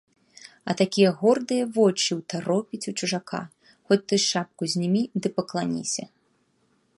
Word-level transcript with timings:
А 0.71 0.75
такія 0.79 1.09
гордыя 1.19 1.67
вочы 1.75 2.11
ўтаропіць 2.21 2.81
у 2.93 2.95
чужака, 2.99 3.41
хоць 3.85 4.01
ты 4.13 4.21
шапку 4.29 4.63
знімі 4.73 5.01
ды 5.21 5.27
пакланіся! 5.39 6.03